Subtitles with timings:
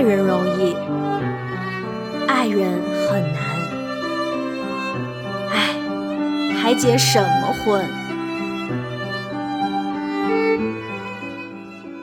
[0.00, 0.74] 爱人容易，
[2.26, 2.72] 爱人
[3.06, 3.42] 很难。
[5.50, 5.74] 唉，
[6.54, 7.86] 还结什么婚？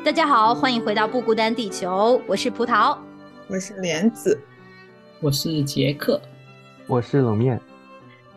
[0.06, 2.96] 大家好，欢迎回到不孤单地球，我是葡萄，
[3.48, 4.40] 我是莲子，
[5.20, 6.22] 我是杰克，
[6.86, 7.60] 我是冷面。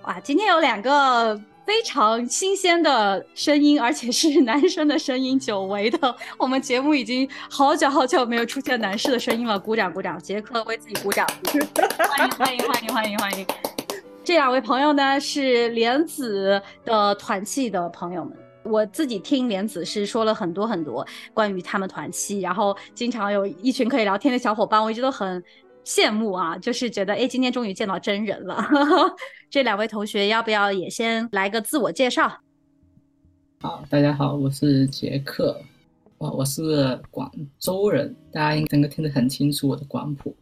[0.05, 1.39] 哇，今天有两个
[1.71, 6.17] 非常新鲜的声音，而且是男生的声音，久违的。
[6.37, 10.19] 我们节目已经好久好久没有出现男士的声音了，鼓掌鼓掌！
[10.19, 11.25] 杰克为自己鼓掌，
[12.17, 13.47] 欢迎欢迎欢迎欢迎欢迎！
[14.25, 18.37] 这两位朋友呢是莲子的团契的朋友们。
[18.65, 25.41] 我自己听莲子是说了很多很多关于他们团契，然后经常有一群可以聊天的小伙伴，我一直都很
[25.85, 28.65] 羡慕啊，就是觉得哎，今天终于见到真人了。
[29.51, 32.41] 这两位同学要不要也先来个自我介绍？
[33.61, 35.61] 好，大家好，我是杰克，
[36.19, 40.35] 哇，我是广州人，大家应该能够听得很清楚我的广普。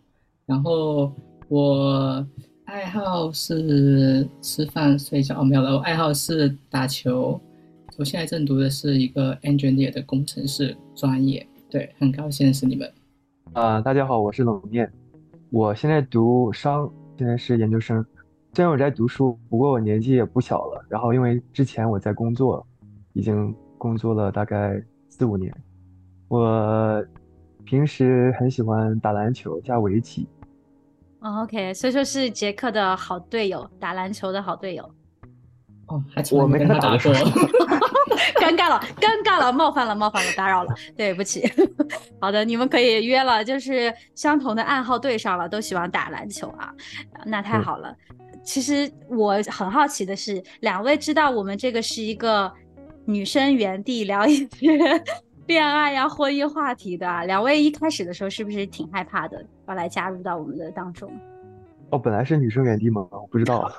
[0.46, 1.12] 然后
[1.48, 2.26] 我
[2.64, 7.40] 爱好是吃饭睡觉，哦没有了，我爱好是打球。
[7.96, 12.92] 我现在正读的是一个 engineer 的工程师专业，对，很高兴认识你们。
[13.54, 14.92] 啊，大家好，我是冷面，
[15.50, 18.04] 我现在读商，现在是研究生。
[18.52, 20.84] 虽然我在读书，不过我年纪也不小了。
[20.88, 22.66] 然后因为之前我在工作，
[23.14, 25.54] 已经工作了大概四五年。
[26.28, 27.02] 我
[27.64, 30.28] 平时很喜欢打篮球加围棋。
[31.20, 34.90] OK，所以说是杰克的好队友，打篮球的好队友。
[35.88, 37.12] 哦，我没跟他打过。
[38.40, 41.50] 尴尬了，尴尬了，冒犯了，冒犯了，打扰了，对不起。
[42.20, 46.72] 好的，你们可以约了，就是相同的暗号对上了，都喜欢打篮球啊，
[47.26, 47.94] 那太好了。
[48.42, 52.50] 其实我很好奇的是，两位知道我们这个是一个
[53.04, 55.02] 女生原地聊一些
[55.46, 61.10] 恋爱呀、婚姻话题的，两位一开始的时候是不是挺害怕的，要来加入到我们的当中？
[61.90, 63.06] 哦，本来是女生原地吗？
[63.10, 63.70] 我不知道。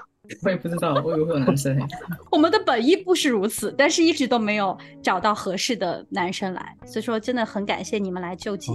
[0.43, 1.77] 我也不知道，我以为会有男生。
[2.31, 8.71] 我们的本意不是如此，但是一直都没有找到合适的男生来，所以说真的很感谢你们来救急。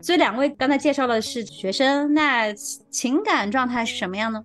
[0.00, 2.52] 所以两位刚才介绍的是学生，那
[2.90, 4.42] 情感状态是什么样呢？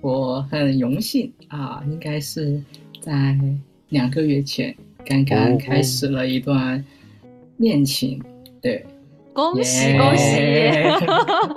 [0.00, 2.62] 我很荣幸啊，应该是
[3.00, 3.38] 在
[3.90, 6.82] 两个月前刚刚开始了一段
[7.58, 8.22] 恋情，
[8.62, 8.84] 对。
[9.32, 10.82] 恭喜恭喜，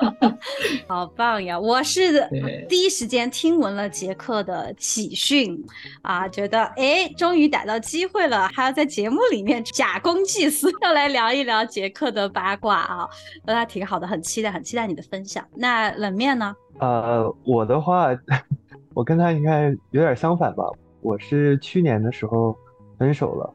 [0.88, 1.60] 好棒呀！
[1.60, 2.28] 我是
[2.70, 5.60] 第一时间听闻了杰克的喜讯
[6.04, 13.10] 啊，觉得哎，终于逮到机会了，还要在节目里面假公济私，要来聊一聊杰克的八卦啊，
[13.46, 15.44] 那还挺好的，很期待，很期待你的分享。
[15.56, 16.56] 那冷面呢？
[16.80, 18.10] 呃，我的话，
[18.94, 20.64] 我跟他应该有点相反吧，
[21.02, 22.56] 我是去年的时候
[23.00, 23.54] 分手了，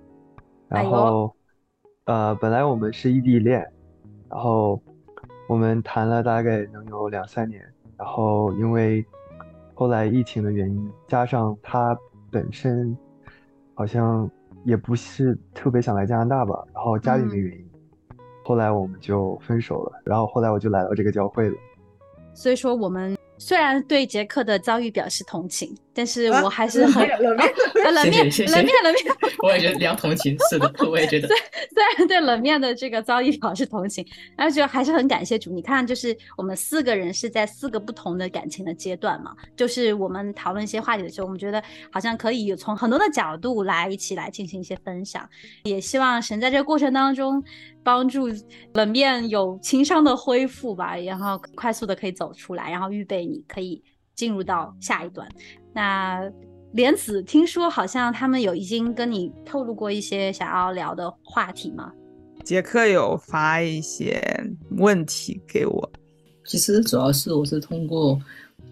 [0.69, 1.33] 然后
[2.05, 3.65] 呃，本来我们是异地恋。
[4.31, 4.81] 然后
[5.49, 7.63] 我们谈了大概能有两三年，
[7.97, 9.05] 然后因为
[9.75, 11.97] 后来疫情的原因，加上他
[12.31, 12.97] 本身
[13.75, 14.31] 好像
[14.65, 17.67] 也不是特别想来加拿大吧，然后家里的原因，
[18.45, 20.01] 后来我们就分手了。
[20.05, 21.57] 然后后来我就来到这个教会了。
[22.35, 23.17] 所以说我们。
[23.41, 27.53] 虽然对杰克的遭遇表示同情，但是我还是很冷面
[27.93, 31.27] 冷面冷面冷面， 我也觉得聊同情，是的，我也觉得。
[31.27, 31.37] 对
[31.75, 35.51] 虽然对冷面的这个遭遇表示同情，但是觉得还是很感谢主。
[35.53, 41.61] 你看，就是我们四个人是在四个不同的感情的阶段嘛，就是我们讨论一些话题的时候，我们觉得
[41.91, 45.29] 好像可以从很多的角度来一起来进行一些分享，
[45.65, 47.43] 也希望神在这个过程当中。
[47.85, 48.29] 帮助
[48.75, 53.83] 冷面有情商的恢复吧，然后快速的可以走出来，然后预备你可以
[54.15, 55.27] 进入到下一段。
[55.73, 56.31] 那
[56.73, 61.93] 莲子听说好像他们有已经跟你透露过一些想要聊的话题吗？
[62.45, 64.23] 杰克有发一些
[64.71, 65.91] 问题给我，
[66.45, 68.21] 其实主要是我是通过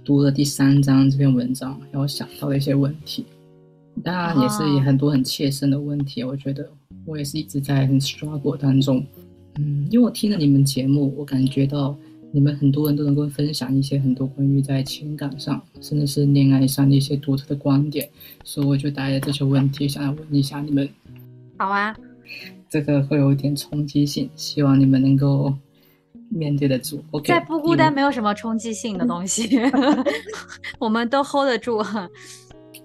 [0.04, 3.26] 读了第三章这篇文章，然后想到了一些问题，
[4.02, 6.68] 当然也是很多很切身的问题，我觉得。
[7.04, 9.06] 我也是一直在很 struggle 当中，
[9.60, 11.96] 嗯，因为我听了你们节目，我感觉到
[12.36, 18.06] 你们很多人都能够分享一些很多关于在情感上，甚至是恋爱上的一些独特的观点，
[18.44, 20.86] 所以我就带着这些问题想要问一下你们。
[21.56, 21.96] 好啊，
[22.68, 25.50] 这个会有一点冲击性，希望你们能够
[26.28, 27.02] 面对得住。
[27.12, 29.48] OK，在不孤单没有什么冲击性的东西，
[30.78, 31.82] 我们都 hold 得住。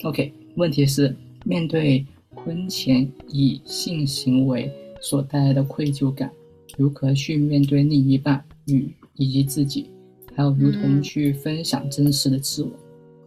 [0.04, 1.14] OK，问题是
[1.44, 2.06] 面对。
[2.34, 4.72] 婚前以性行为
[5.02, 6.32] 所带来的愧疚感，
[6.78, 8.90] 如何去面对另一半与
[9.22, 9.92] 以及自己，
[10.36, 12.72] 还有如同去分享真实的自我，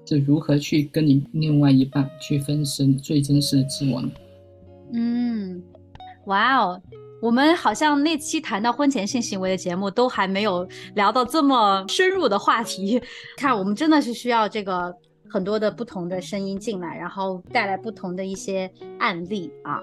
[0.05, 4.11] 就如何去跟你另外一半去分享最真实的自我呢？
[4.93, 5.63] 嗯，
[6.27, 6.83] 哇哦，
[7.23, 13.01] 我们好像那期谈到婚前性行为的节目，都还没有聊到这么深入的话题。
[13.37, 14.93] 看，我们真的是需要这个
[15.31, 18.69] 很多的不同的声音进来，然后带来不同的一些
[18.99, 19.81] 案例啊。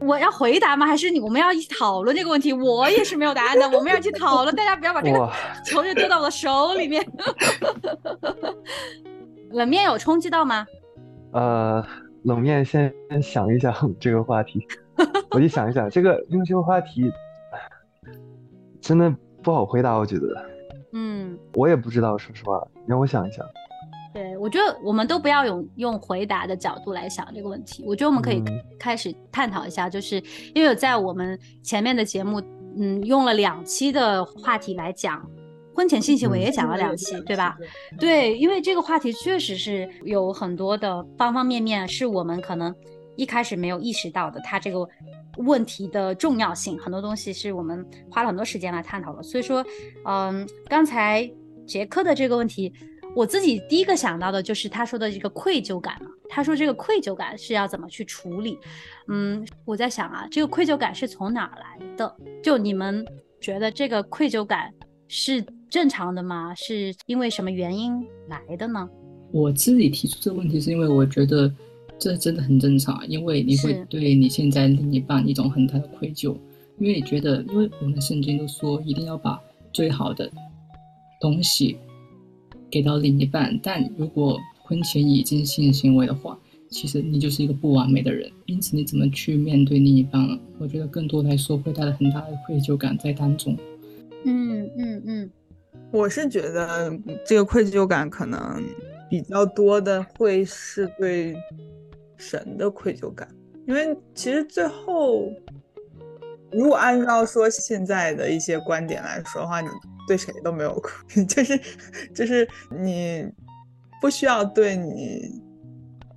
[0.00, 0.86] 我要回答吗？
[0.86, 2.52] 还是你我们要一起讨论这个问题？
[2.52, 5.30] 我也是没有答案的，我们要去讨论，大家不要把这个
[5.64, 7.04] 球就丢到我的手里面。
[9.52, 10.66] 冷面有冲击到吗？
[11.32, 11.84] 呃，
[12.24, 12.92] 冷面先
[13.22, 14.66] 想一想这个话题，
[15.30, 17.10] 我就想一想这个，因为这个话题
[18.80, 20.26] 真的不好回答，我觉得。
[20.92, 23.44] 嗯，我也不知道，说实话，让我想一想。
[24.14, 27.82] 对，我觉得我们都不要用用回答的角度来想这个问题。
[27.84, 28.40] 我觉得我们可以
[28.78, 30.22] 开始探讨一下，就是
[30.54, 32.40] 因为在我们前面的节目，
[32.78, 35.28] 嗯，用了两期的话题来讲
[35.74, 37.58] 婚前性行为，也讲了两期，对吧？
[37.98, 42.72] 对，因为这个话题确实是有很多的方方面面，是我们可能
[43.16, 44.88] 一开始没有意识到的，它这个
[45.38, 49.20] 问题的重要性，很多东西是我们花了很多时间来探讨的。
[49.24, 49.66] 所以说，
[50.04, 51.28] 嗯，刚才
[51.66, 52.72] 杰克的这个问题。
[53.14, 56.10] 我自己第一个想到的就是他说的这个愧疚感嘛。
[56.28, 58.58] 他说这个愧疚感是要怎么去处理？
[59.08, 62.16] 嗯，我在想啊，这个愧疚感是从哪来的？
[62.42, 63.06] 就你们
[63.40, 64.72] 觉得这个愧疚感
[65.06, 66.52] 是正常的吗？
[66.56, 68.88] 是因为什么原因来的呢？
[69.30, 71.52] 我自己提出这个问题是因为我觉得
[71.98, 76.36] 这真的很正常，因为你会对你现在另一半一种很大的愧疚，
[76.78, 79.38] 因为你觉得，因为我们圣经都说一定要把
[79.72, 80.28] 最好的
[81.20, 81.76] 东西。
[82.70, 86.38] 给到另一半，但如果婚前已经性行为的话，
[86.70, 88.30] 其实你就是一个不完美的人。
[88.46, 90.26] 因此，你怎么去面对另一半？
[90.58, 93.56] 我觉得更多来说会带来很大的愧疚感在当中。
[94.24, 95.30] 嗯嗯嗯，
[95.90, 96.92] 我是觉得
[97.26, 98.62] 这个愧疚感可能
[99.10, 101.36] 比较多的会是对
[102.16, 103.28] 神的愧疚感，
[103.68, 105.30] 因为其实最后，
[106.50, 109.68] 如果按照说现在的一些观点来说的话，你。
[110.06, 111.60] 对谁都没有愧， 就是
[112.14, 113.26] 就是你
[114.00, 115.42] 不需要对你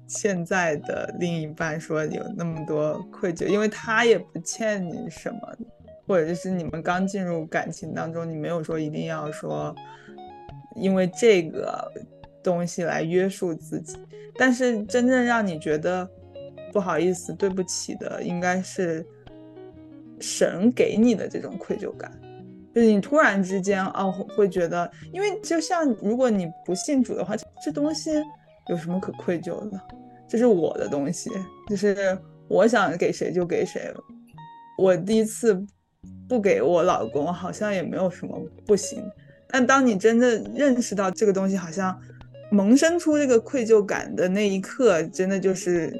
[0.07, 5.39] 现在的另一半说有那么多愧疚，因为他也不欠你什么，
[6.05, 9.75] 或者就是你们刚进入感情当中，你没有说一定要说
[10.75, 11.91] 因为这个
[12.43, 13.97] 东西来约束自己，
[14.37, 16.09] 但是真正让你觉得
[16.71, 19.05] 不好意思、对不起的，应该是
[20.19, 22.11] 神给你的这种愧疚感。
[22.77, 28.11] 就是你突然之间哦，会觉得，因为就像如果你不信主的话，这东西
[28.69, 29.81] 有什么可愧疚的？
[30.27, 31.31] 这是我的东西，
[31.67, 32.15] 就是
[32.47, 33.91] 我想给谁就给谁。
[34.77, 35.59] 我第一次
[36.29, 39.03] 不给我老公，好像也没有什么不行。
[39.47, 41.99] 但当你真的认识到这个东西，好像
[42.51, 45.91] 萌生出这个愧疚感的那一刻，真的就是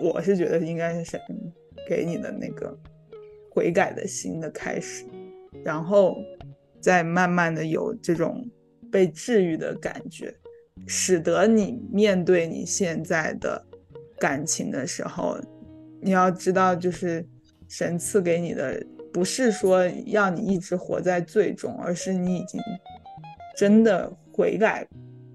[0.00, 1.20] 我是觉得应该是神
[1.86, 2.74] 给你的那个
[3.50, 5.04] 悔改的心的开始。
[5.64, 6.16] 然后，
[6.80, 8.44] 再慢慢的有这种
[8.90, 10.34] 被治愈的感觉，
[10.86, 13.64] 使得你面对你现在的
[14.18, 15.38] 感情的时候，
[16.00, 17.24] 你要知道，就是
[17.68, 22.60] 神赐给你的，不是说要你一直活在最终，而是你已经
[23.56, 24.84] 真的悔改，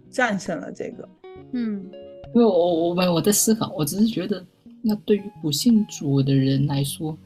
[0.09, 1.07] 战胜了这个。
[1.53, 1.89] 嗯，
[2.35, 4.45] 因为我我我我在思考，我只是觉得，
[4.81, 7.17] 那对于不信主的人来说，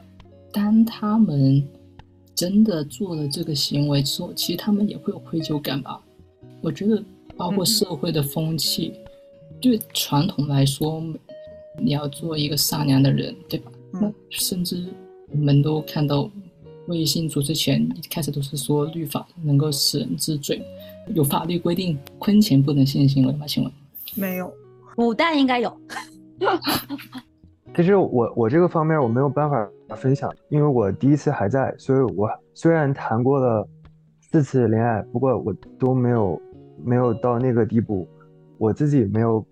[0.53, 1.67] 当他们。
[2.41, 6.01] 真的做了这个行为之后，其实他们也会有愧疚感吧？
[6.59, 7.03] 我觉得，
[7.37, 8.93] 包括社会的风气，
[9.61, 11.03] 对传统来说，
[11.79, 13.71] 你要做一个善良的人，对吧？
[13.93, 14.83] 那甚至
[15.29, 16.27] 我们都看到，
[16.87, 20.63] 未信主之前，一开始都是说律法能够使人治罪，
[21.13, 23.45] 有法律规定婚前不能性行为吗？
[23.47, 23.71] 请问？
[24.15, 24.51] 没有，
[24.95, 25.71] 古代应该有。
[27.73, 33.65] 其实我我这个方面我没有办法分享，因为我第一次还在，所以我虽然谈过了
[34.19, 36.41] 四次恋爱，不过我都没有
[36.83, 38.05] 没有到那个地步，
[38.57, 39.43] 我自己没有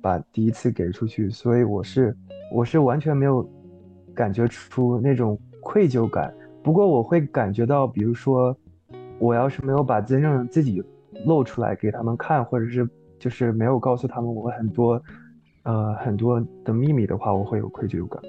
[0.00, 2.16] 把第一次给出去，所以我是
[2.50, 3.46] 我是完全没有
[4.14, 6.32] 感觉出那种愧疚感。
[6.62, 8.56] 不过我会感觉到，比如说
[9.18, 10.82] 我要是没有把真正自己
[11.26, 15.00] 露出来给他们看，或者是就是没有告诉他们我很多。
[15.66, 18.22] 呃，很多的秘密的话，我会有愧疚感，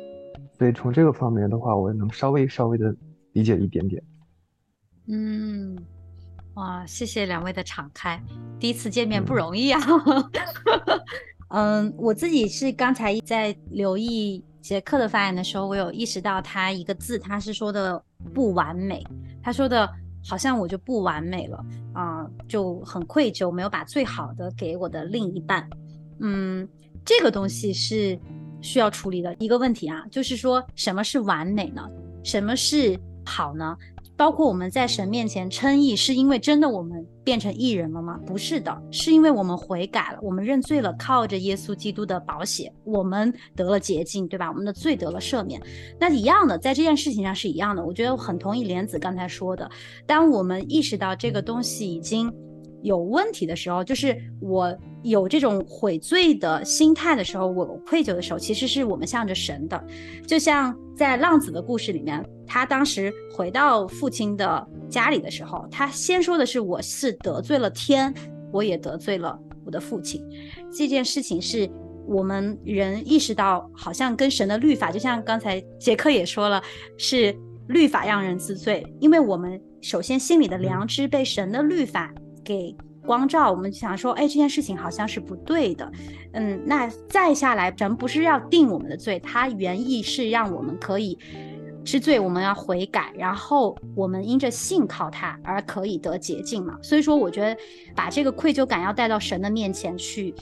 [0.58, 2.94] 所以从这个方面的话，我能稍微稍微的
[3.34, 4.04] 理解一点点。
[5.08, 5.78] 嗯，
[6.56, 8.20] 哇，谢谢两位的敞开，
[8.60, 9.80] 第一次见面不容易啊。
[11.54, 18.04] 嗯，我自己是刚才在留意杰克的发言的时候，我有意识到他一个字，他是说的
[18.34, 19.06] 不完美，
[19.44, 19.88] 他说的
[20.28, 21.64] 好像我就不完美了
[21.94, 25.70] 啊，就很愧疚，没有把最好的给我的另一半。
[26.20, 26.68] 嗯。
[27.08, 28.20] 这个东西是
[28.62, 31.82] 需要处理的一个问题啊，就是说什么是完美呢？
[32.22, 33.78] 什么是好呢？
[34.18, 38.20] 包括我们在神面前称义，是因为真的我们变成义人了吗？
[38.26, 44.50] 不是的，是因为我们悔改了，我们认罪了，靠着耶稣基督的宝血，我们得了洁净，对吧？
[44.50, 45.62] 我们的罪得了赦免。
[45.98, 47.86] 那一样的，在这件事情上是一样的。
[47.86, 49.70] 我觉得我很同意莲子刚才说的，
[50.06, 52.30] 当我们意识到这个东西已经。
[52.84, 59.84] 有问题的时候，就是我有这种悔罪的心态的时候，我愧疚的时候，其实是我们向着神的。
[60.26, 68.14] 就像在浪子的故事里面，他当时回到父亲的家里的时候，他先说的是：“我是得罪了天，
[68.52, 70.24] 我也得罪了我的父亲。”
[70.72, 71.70] 这件事情是
[72.08, 76.62] 我们人意识到，好像跟神的律法，就像刚才杰克也说了，
[76.98, 77.36] 是
[77.68, 82.14] 律法让人自罪，因为我们首先心里的良知被神的律法。
[82.48, 82.74] 给
[83.06, 85.92] 光照，我们想说，哎，这件事情好像是不对的，
[86.32, 91.18] 嗯，那再下来，神不是要定我们的罪，它原意是让我们可以
[91.84, 96.78] 知罪，我们要悔改，然后我们因着信靠他而可以得洁净嘛。
[96.82, 97.58] 所以说，我觉得
[97.94, 100.34] 把这个愧疚感要带到神的面前去，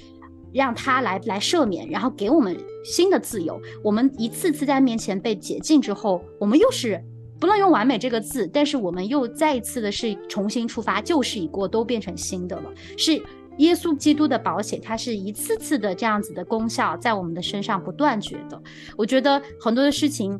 [0.53, 3.59] 让他来来赦免，然后给我们新的自由。
[3.83, 7.03] 我们一次次在面前被洁净之后，我们又是。
[7.39, 12.71] 不能用完美这个字，但是我们又再一次的是重新出发，旧事已过，都变成新的了。
[12.97, 13.21] 是
[13.57, 18.61] 耶稣基督的保险，它是一次次的这样子的功效在我们的身上不断觉得。
[18.97, 20.39] 我觉得很多的事情，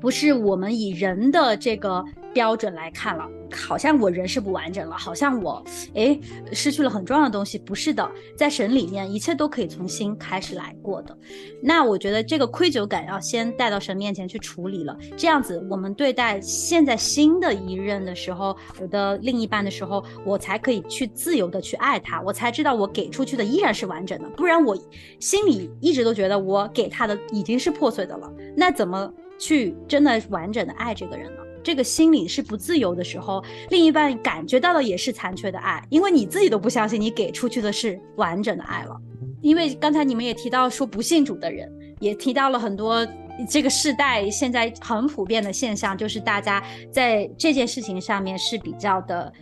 [0.00, 2.04] 不是我们以人的这个。
[2.34, 3.24] 标准来看了，
[3.54, 6.18] 好像我人是不完整了，好像我哎
[6.52, 7.58] 失去了很重要的东西。
[7.58, 11.16] 不是的，在神里面，一切都可以从新开始来过的。
[11.62, 24.28] 那我觉得这个愧疚感要先带到神面前去处理了，这样子我们对待现在新的一任的时候，我的另一半的时候，我才可以去自由的去爱他，我才知道我给出去的依然是完整的。
[24.30, 24.76] 不然我
[25.20, 31.43] 心里一直都觉得我给他的已经是破碎的了，那怎么去真的完整的爱这个人呢？
[31.64, 38.94] 这个心理是不自由的时候，另一半感觉到的也是残缺的爱，因为你自己都不相信你给出去的是完整的爱了。
[39.40, 43.06] 因为刚才你们也提到说不信主的人，也提到了很多
[43.48, 49.32] 这个世代现在很普遍的现象，就是大家在这件事情上面是比较的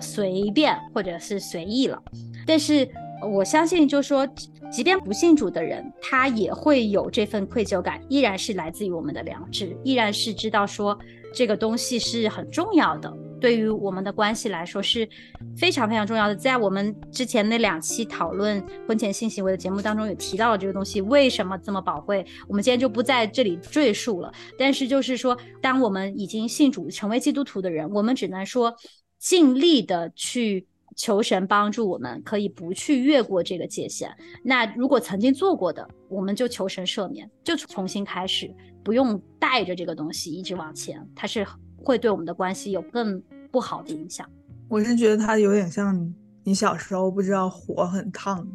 [0.00, 2.00] 随便或者是随意了。
[2.46, 2.88] 但是
[3.22, 4.26] 我相信，就说
[4.70, 10.98] 即便不信主的人，他也会有这份愧疚感，依然是来自于我们的良知，依然是知道说。
[11.38, 13.08] 这个东西是很重要的，
[13.40, 15.08] 对于我们的关系来说是
[15.56, 16.34] 非常非常重要的。
[16.34, 22.26] 在我们之前那两期讨论婚前性行为的节目当中，也提到了这个东西为什么这么宝贵。
[22.48, 24.32] 我们今天就不在这里赘述了。
[24.58, 28.74] 但是就是说，当我们已经信主成为基督徒的人，我们只能说
[29.20, 30.66] 尽力的去
[30.98, 34.14] 求神帮助我们，可以不去越过这个界限。
[34.42, 38.52] 那如果曾经做过的，我们就求神赦免，就重新开始。
[38.82, 44.28] 不用带着这个东西一直往前，它是会对我们的关系有更不好的影响。
[44.66, 48.46] 我是觉得它有点像你小时候不知道火很烫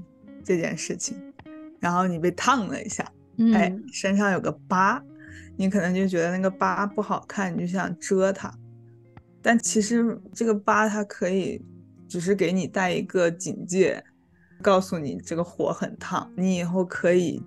[0.43, 1.15] 这件事情，
[1.79, 3.09] 然后你被烫了一下，
[3.53, 5.01] 哎，身上有个疤，
[5.55, 8.53] 你可能就觉得那个疤不好看，你就想遮它。
[9.41, 11.61] 但其实这个疤它可以
[12.13, 14.03] 只是给你带一个警戒，
[14.61, 17.41] 告诉你这个火很烫，你以后可以。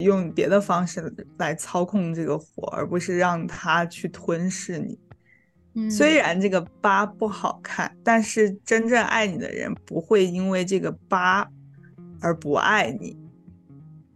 [0.00, 4.98] 用别的方式来操控这个火，而不是让它去吞噬你。
[5.88, 11.48] 虽然这个疤不好看，但是真正爱你的人不会因为这个疤
[12.20, 13.16] 而不爱你，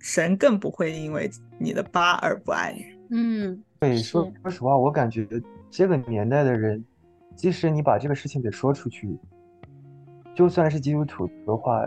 [0.01, 2.85] 神更不会因为你的疤而不爱你。
[3.11, 5.29] 嗯，对，说说实话，我感觉
[5.71, 6.85] 这个年代的人，
[7.37, 9.17] 即使你把这个事情给说出去，
[10.39, 11.83] 就算是基督徒的话，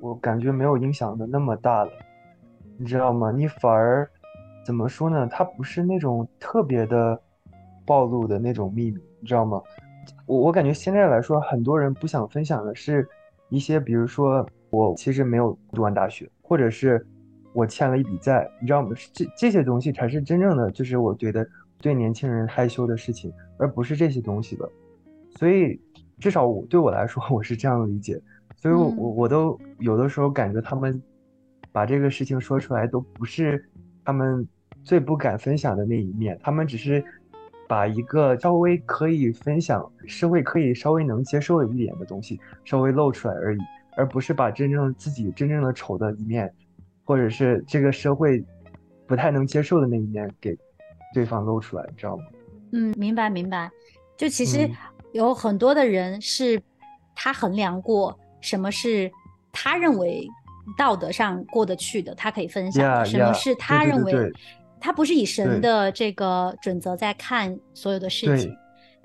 [0.00, 1.90] 我感觉没有影响的那么大了。
[2.78, 3.32] 你知道吗？
[3.32, 4.08] 你反而
[4.64, 5.26] 怎么说呢？
[5.28, 7.20] 它不是那种特别的
[7.84, 9.60] 暴露的那种秘密，你知道吗？
[10.24, 13.04] 我我感觉现在来说，很多人不想分享的是
[13.48, 17.04] 一些，比如说我其实没有读完大学，或者是
[17.54, 18.90] 我欠了一笔债，你知道吗？
[19.12, 21.44] 这这些东西才是真正的，就是我觉得
[21.80, 24.70] 对年轻人害羞的事情，而不是这些东西了。
[25.28, 25.80] 所以
[26.18, 28.20] 至少我对我来说， 我是这样理解。
[28.56, 31.02] 所以我我我都有的时候感觉他们。
[31.72, 33.62] 把这个事情说出来都不是
[34.02, 34.48] 他们
[34.82, 37.04] 最不敢分享的那一面，他们只是
[37.68, 43.58] 把一个稍微可以分享、社会可以稍微能接受的一点的东西稍微露出来而已，
[43.94, 46.50] 而不是把真正自己真正的丑的一面，
[47.04, 48.42] 或者是这个社会
[49.06, 50.56] 不太能接受的那一面给
[51.12, 52.24] 对方露出来，知道吗？
[52.72, 53.70] 嗯，明白明白。
[54.16, 54.66] 就其实
[55.12, 56.60] 有很多的人是
[57.14, 59.10] 他衡量过什么是
[59.52, 60.28] 他认为。
[60.76, 64.12] 道德上过得去的，他可以分享；什么是他认为
[64.80, 68.52] 他不是以神的这个准则在看所有的事情。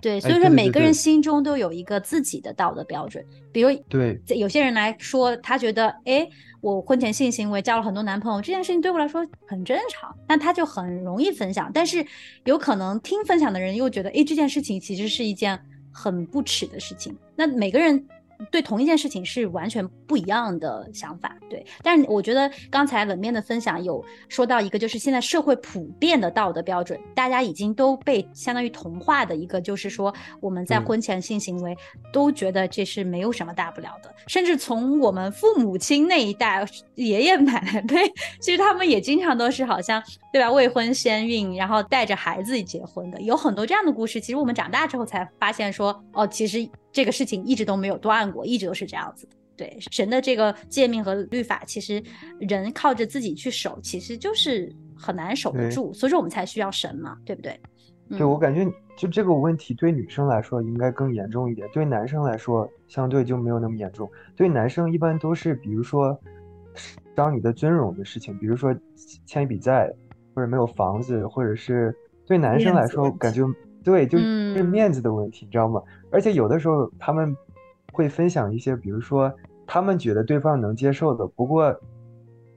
[0.02, 3.24] 对，所以说每个人心中都有一个自己的道德标准。
[3.54, 6.28] 比如对有些人来说，他觉得，哎，
[6.62, 11.70] 我婚前性行为交了很多男朋友，这件事情对我来说很正常，那他就很容易分享。
[11.72, 12.04] 但是
[12.46, 17.16] 有可能听分享的人又觉得，哎，这件事情其实是一件很不耻的事情。
[17.36, 18.08] 那每个人
[18.50, 21.66] 对同一件事情是完全不一样的想法，对。
[21.84, 31.76] 但是我觉得刚才冷面的分享有说到一个，就是现在社会普遍的道德标准，大家已经都被相当于同化的一个，就是说我们在婚前性行为
[32.12, 44.20] 都觉得这是没有什么大不了的，甚至从我们父母亲那一代、爷爷奶奶辈，其实他们也经常都是好像对吧，未婚先孕，然后带着孩子结婚的，有很多这样的故事。
[44.20, 49.36] 其实我们长大之后才发现说，哦，其实这个事情一直都没有断过，一直都是这样子的。
[49.58, 52.02] 对神的这个诫命和律法，其实
[52.40, 57.60] 人靠着自己去守，其实就是很难守得住，所以说我们才需要神嘛，对不对？
[58.10, 58.66] 对，我嗯感觉
[58.98, 64.10] 就这个问题对女生来说应该更严重一点，对男生来说相对就没有那么严重。
[64.36, 66.20] 对男生一般都是比如说
[67.16, 68.76] 伤你的尊荣的事情，比如说
[69.28, 69.88] 欠一笔债，
[70.34, 71.96] 或者没有房子，或者是
[72.26, 73.44] 对男生来说感觉
[73.84, 75.82] 对就是嗯面子的问题，你知道吗？
[76.12, 77.36] 而且有的时候他们
[77.92, 79.32] 会分享一些，比如说
[79.66, 81.76] 他们觉得对方能接受的，不过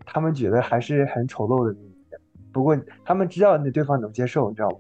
[0.05, 2.21] 他们觉得还是很丑陋的那一面。
[2.53, 4.77] 不过他们知道那对方能接受，你知道吗？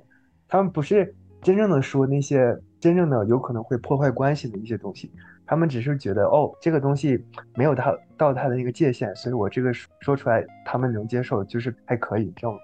[0.46, 5.10] 他们不是真正的说那些真正的有可能会破坏关系的一些东西，
[5.46, 7.24] 他们只是觉得哦，这个东西
[7.54, 12.58] 没有他到他的那个界限，所以我这个说说出来他们能接受，就是还可以，你知道吗？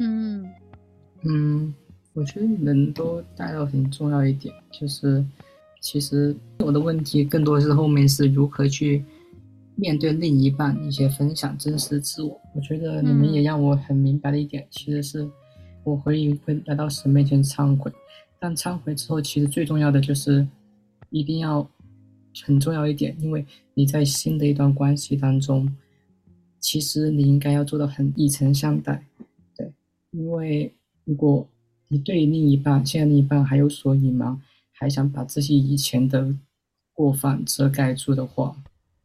[0.00, 0.44] 嗯
[1.24, 1.74] 嗯，
[2.18, 5.24] 我觉得你们都带到很重要一点，就是
[5.80, 9.04] 其实我的问题更多是后面是如何去
[9.76, 12.36] 面对另一半一些分享真实自我。
[12.56, 15.30] 我觉得你们也嗯让我很明白的一点，其实是
[15.84, 17.88] 我会会来到神面前忏悔，
[18.40, 20.44] 但忏悔之后，其实最重要的就是
[21.10, 21.64] 一定要
[22.42, 25.72] 很重要一点，因为你在新的一段关系当中，
[26.58, 29.04] 其实你应该要做到很以诚相待。
[29.56, 29.72] 对
[30.10, 31.46] 因为如果
[31.88, 34.40] 你对另一半，现在另一半还有所隐瞒，
[34.72, 36.34] 还想把自己以前的
[36.92, 38.56] 过犯遮盖住的话，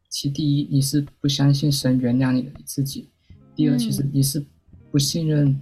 [0.08, 3.08] 其第一你是不相信神原谅你的自己，
[3.54, 4.44] 第二其实嗯你是
[4.90, 5.60] 不信任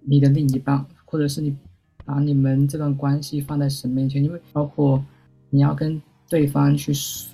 [0.00, 1.56] 你的另一半，或者是你
[2.04, 5.02] 把你们这段关系放在神面前，因为包括
[5.50, 7.30] 你要跟对方去说，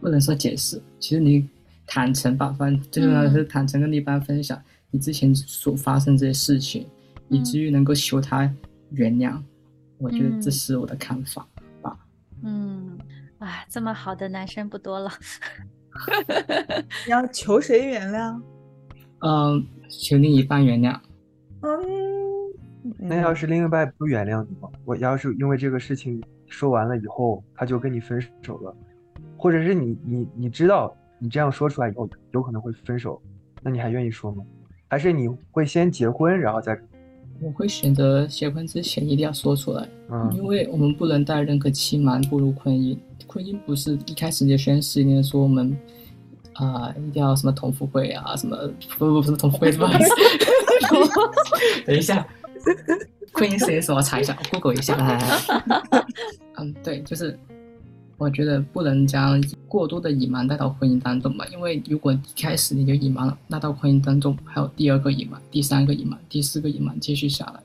[0.00, 1.48] 不能说解释，其实你
[1.86, 4.62] 坦诚吧，反正最重要的是坦诚跟另一半分享。
[4.90, 6.86] 你之前所发生这些事情，
[7.28, 8.50] 以至于能够求他
[8.90, 9.40] 原谅，
[9.98, 11.46] 我觉得这嗯是我的看法
[11.82, 11.98] 吧。
[12.42, 12.98] 嗯，
[13.38, 15.10] 啊，这么好的男生不多了。
[17.06, 18.40] 你 要求谁原谅？
[19.20, 20.98] 嗯，求另一半原谅。
[21.62, 21.78] 嗯，
[22.98, 24.68] 那要是另一半不原谅你吗？
[24.84, 28.74] 我要是因为这个事情说完了以后，他就跟你分手了，
[29.36, 33.20] 或者是你你你知道你这样说出来以后有可能会分手，
[33.60, 34.44] 那你还愿意说吗？
[34.90, 36.80] 还是你会先结婚然后再
[37.40, 39.82] 我会选择结婚之前一定要说出来，
[40.32, 42.96] 因嗯为我们不能带任何欺瞒步入婚姻。
[43.26, 45.76] 婚姻不是一开始你就宣誓，你说我们
[46.54, 48.56] 啊、一定要什么同福会啊，什么
[48.98, 50.10] 不不不是同福会，不好意思，
[51.86, 52.26] 等一下，
[53.32, 54.02] 婚姻是些什么？
[54.02, 54.96] 查一下，Google 一下。
[56.58, 57.38] 嗯，对，就是
[58.18, 67.60] 我觉得不能将过多的隐瞒带到婚姻当中吧，因为如果一开始你就隐瞒了，那到婚姻当中还有第二个隐瞒、第三个隐瞒、第四个隐瞒继续下来，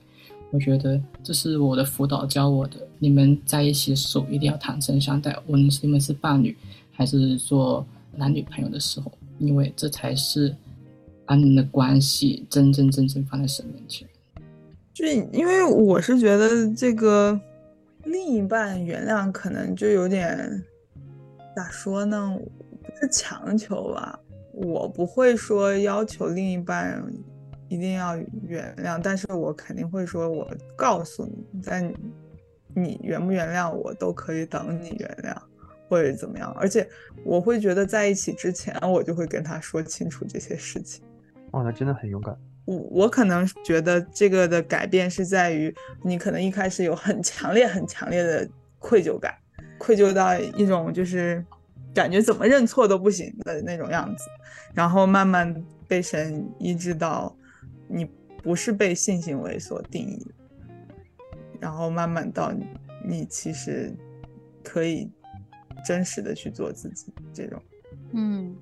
[0.52, 6.56] 我觉得这是我的辅导教我的，你们在一起的时候一定要坦诚相待，无论是你们是伴侣
[6.92, 7.84] 还是做
[8.16, 10.56] 男女朋友的时候，因为这才是
[11.26, 14.08] 把你们的关系真真正正放在神面前。
[14.94, 17.40] 就因为我是觉得这个
[18.04, 20.64] 另一半原谅可能就有点
[21.56, 22.38] 咋说呢，
[22.82, 24.20] 不是强求吧，
[24.54, 27.04] 我不会说要求另一半
[27.68, 31.96] 一定要原谅，但是我肯定会说，我告诉你，在你
[32.74, 35.36] 你原不原谅我都可以等你原谅。
[35.90, 36.90] 或者怎么样，而且
[37.24, 41.04] 我会觉得在一起之前，我就会跟他说清楚这些事情。
[41.52, 42.36] 哇，那真的很勇敢。
[42.66, 45.74] 我我可能觉得这个的改变是在于，
[46.04, 48.48] 你可能一开始有很强烈、很强烈的
[48.80, 49.36] 愧疚感，
[49.78, 51.44] 愧疚到一种就是
[51.94, 54.26] 感觉怎么认错都不行的那种样子，
[54.74, 55.54] 然后慢慢
[55.88, 57.36] 被神医治到，
[57.88, 58.10] 你
[58.42, 60.26] 不是被性行为所定义，
[61.60, 62.54] 然后慢慢到
[63.06, 63.94] 你其实
[64.64, 65.12] 可以
[65.86, 67.62] 真实的去做自己这种。
[68.14, 68.56] 嗯，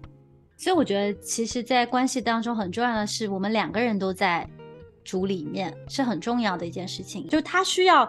[0.61, 4.47] 所以我觉得，其实，在关系当中很重要的是，我们两个人都在
[5.03, 8.07] 主里面是很重要的一件事情，就是他需要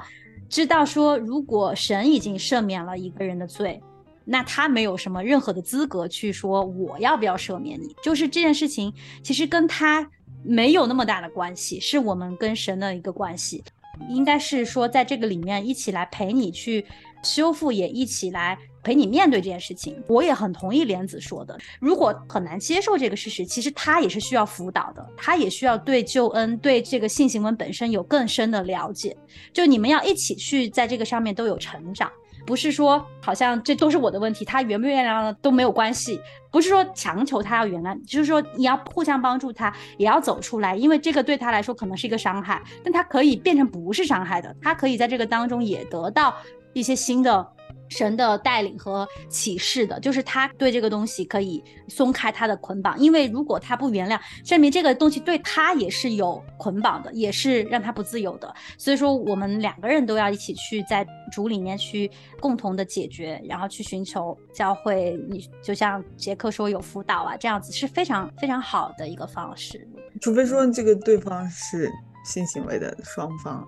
[0.50, 3.80] 知道说，如果神已经赦免了一个人的罪，
[4.26, 10.06] 那他没有什么任何的资格去说我要不要赦免你，就是这件事情其实跟他
[10.44, 13.64] 没有那么大的关系，是我们跟神的一个关系，
[14.10, 16.84] 应该是说在这个里面一起来陪你去
[17.22, 18.58] 修复，也一起来。
[18.82, 21.56] 陪你面对这件事情，我也很同意莲子说的。
[21.80, 29.16] 如果很难接受这个事实，其实他也是需要辅导的，他也需要对救恩、对这个性行为本身有更深的了解。
[29.52, 32.10] 就你们要一起去在这个上面都有成长，
[32.44, 36.20] 不是说好像这都是我的问题，他原不原谅都没有关系。
[36.50, 46.34] 不是说强求他要原谅，就是说你要互相帮助他，也要走出来，因为这个对他来说可能是一个伤害，但他可以变成不是伤害的，他可以在这个当中也得到
[46.74, 47.46] 一些新的。
[47.92, 58.52] 神的带领和启示的，就是他对这个东西可以松开他的捆绑，因为如果他不原谅，证明这个东西对他也是有捆绑的，也是让他不自由的。
[58.78, 65.18] 所以说，我们两个人都要一起去在主里面去共同的解决，然后去寻求教会。
[65.28, 69.86] 你就像杰克说有辅导啊，这样子是非常非常好的一个方式。
[70.20, 71.90] 除非说这个对方是
[72.24, 73.66] 性行为的双方。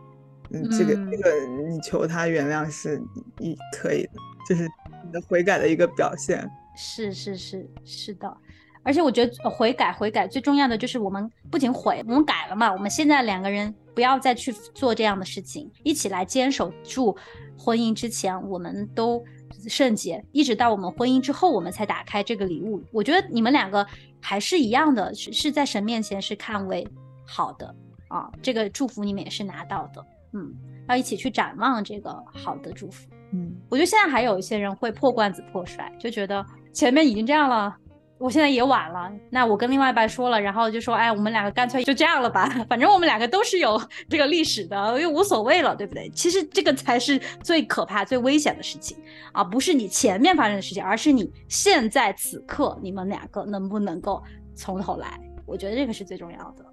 [0.55, 3.03] 嗯，这个这个，你求他原谅是
[3.39, 4.11] 你可以的，
[4.49, 4.63] 就是
[5.05, 6.49] 你的悔改的一个表现。
[6.77, 8.37] 是是是是的，
[8.83, 12.73] 而且我觉得悔改悔改最重要的就是我们不仅悔，我们改了嘛。
[12.73, 17.17] 我们现在两个人不要再去做这样的事情，一起来坚守住
[17.59, 19.25] 婚姻之前，我们都
[19.69, 22.83] 圣洁，一直到我们婚姻之后，我们才打开这个礼物。
[22.93, 23.87] 我觉得你们两个
[24.21, 26.87] 还是一样的，是是在神面前是看为
[27.25, 27.73] 好的
[28.09, 30.05] 啊，这个祝福你们也是拿到的。
[30.35, 30.53] 嗯，
[30.89, 33.09] 要一起去展望这个好的祝福。
[33.33, 37.75] 嗯，我觉得现在还有一些人会破罐子破摔，就觉得前面已经这样了，
[38.19, 39.11] 我现在也晚了。
[39.29, 46.09] 那我跟另外一半说了，然后就说，哎，我们两个干脆就这样了吧， 反正我们两个都是有 这个历史的，又无所谓了，对不对？
[46.11, 48.97] 其实这个才是最可怕、最危险的事情
[49.33, 54.23] 啊，不是你前面发生的事情，而是你现在此刻你们两个能不能够
[54.55, 55.19] 从头来？
[55.45, 56.65] 我觉得这个是最重要的。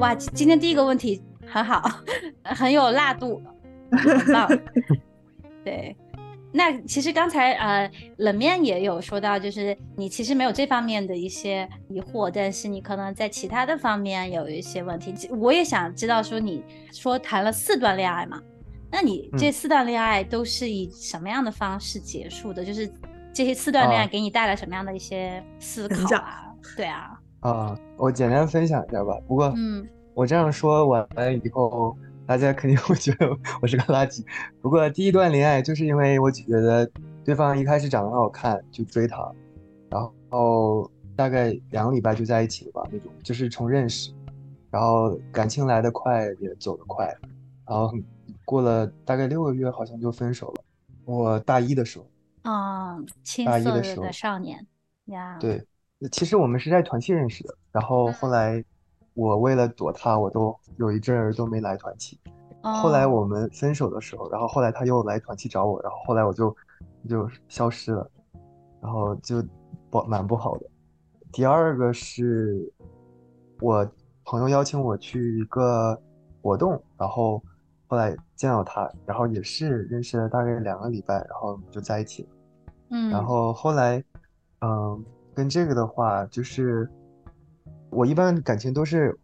[0.00, 1.82] 哇，今天第一个问题很好，
[2.42, 3.42] 很有辣度，
[3.92, 4.48] 很棒。
[5.62, 5.94] 对，
[6.52, 15.14] 那其实刚才呃冷面也有说到，就是你其实没有这方面的一些疑惑，但是你可能在其他的方面有一些问题。
[15.32, 18.40] 我也想知道，说你说谈了四段恋爱嘛，
[18.90, 22.64] 那你这四段恋爱都是以什么样的方式结束的？
[22.64, 22.90] 就是
[23.34, 26.46] 这些四段恋爱给你带来什么样的一些思考啊？
[26.74, 27.09] 对啊。
[27.40, 29.18] 啊，我简单分享一下吧。
[29.26, 33.28] 不过，嗯，我这样说完了以后，大家肯定会觉得
[33.62, 34.22] 我是个垃圾。
[34.60, 36.90] 不过第一段恋爱就是因为我觉得
[37.24, 39.32] 对方一开始长得很好看，就追他，
[39.88, 40.00] 然
[40.30, 44.12] 后大概两个礼拜就在一起了吧，那种就是从认识，
[44.70, 47.06] 然后感情来得快也走得快，
[47.66, 47.90] 然后
[48.44, 50.62] 过了大概六个月，好像就分手了。
[51.06, 52.06] 我大一的时候，
[52.42, 54.66] 啊，青涩的少年
[55.06, 55.64] 呀，对。
[56.08, 58.64] 其实我们是在团契认识的，然后后来
[59.12, 62.18] 我为了躲他，我都有一阵儿都没来团契。
[62.62, 66.56] 后来我们分手的时候，然后后来他又来团契找我，然后后来我就
[67.06, 68.10] 就消失了，
[68.80, 69.44] 然后就
[69.90, 70.66] 不蛮不好的。
[71.32, 72.72] 第二个是
[73.60, 73.86] 我
[74.24, 76.00] 朋友邀请我去一个
[76.40, 77.42] 活动，然后
[77.88, 82.28] 后来见到他，然后也是认识了大概两个礼拜，然后就在一起了。
[82.90, 84.02] 嗯，然后后来
[84.62, 85.04] 嗯。
[85.40, 86.86] 跟这个的话，就是
[87.88, 89.18] 我一般感情都是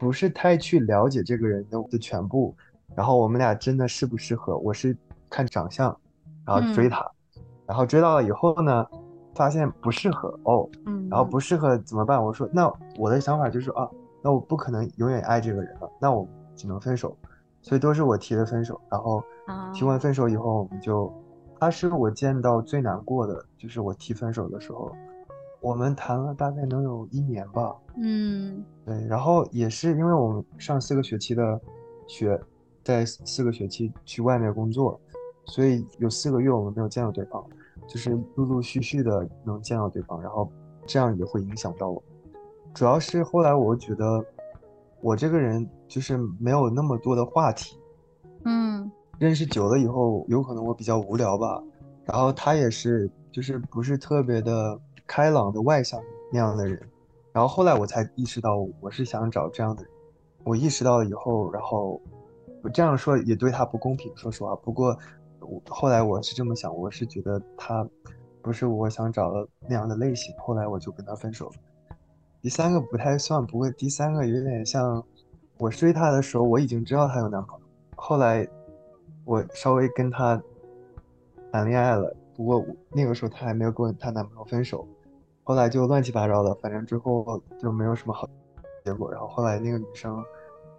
[0.00, 2.52] 不是太去了解这个人的的全部，
[2.96, 4.96] 然后我们俩真的适不适合，我是
[5.30, 5.96] 看长相，
[6.44, 7.08] 然后追他，
[7.68, 8.84] 然后追到了以后呢，
[9.32, 10.68] 发现不适合哦，
[11.08, 11.24] 然后。
[11.24, 12.20] 不适合怎么办？
[12.20, 13.88] 我说那我的想法就是啊，
[14.24, 17.16] 那我不可能永远爱这个人了，那我只能分手，
[17.62, 19.22] 所以都是我提的分手，然后
[19.72, 21.12] 提完分手以后，我们就，
[21.60, 24.92] 他是我见到最难过的，就是我提分手的时候。
[25.60, 31.60] 我们谈了大概能有一年吧，嗯，对，然后也是因为我们上四个学期的
[32.06, 32.40] 学，
[32.82, 34.98] 在四个学期去外面工作，
[35.44, 37.44] 所以有四个月我们没有见到对方，
[37.86, 40.50] 就是陆陆续续的能见到对方，然后
[40.86, 42.02] 这样也会影响到我。
[42.72, 44.24] 主要是后来我觉得
[45.02, 47.78] 我这个人就是没有那么多的话题，
[48.44, 51.62] 嗯，认识久了以后，有可能我比较无聊吧，
[52.06, 54.80] 然后他也是，就是不是特别的。
[55.10, 56.80] 开朗的外向那样的人，
[57.32, 59.90] 然后后来我才意识到我是想找这样的人。
[60.44, 62.00] 我意识到了以后，然后
[62.62, 64.54] 我这样说也对他不公平，说实话。
[64.54, 64.96] 不过
[65.40, 67.84] 我后来我是这么想，我是觉得他
[68.40, 71.54] 不是我想找的那样的类型，后来我就跟他分手了。
[72.40, 75.04] 第三个不太算，不过第三个有点像，
[75.58, 78.46] 我追她的时候我已经知道她有男朋友，后来
[79.24, 80.40] 我稍微跟她
[81.50, 84.86] 谈恋爱了，不过那个时候她还没有跟她男朋友分手，
[85.44, 88.28] 后来就乱七八糟的，反正之后就没有什么好
[88.84, 89.10] 结果。
[89.10, 90.22] 然后后来那个女生